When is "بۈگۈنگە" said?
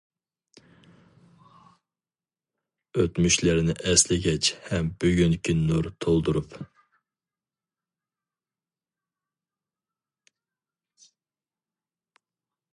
5.03-5.55